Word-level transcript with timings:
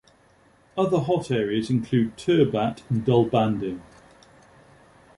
Other 0.75 0.97
hot 0.97 1.29
areas 1.29 1.69
include 1.69 2.17
Turbat 2.17 2.81
and 2.89 3.05
Dalbandin. 3.05 3.81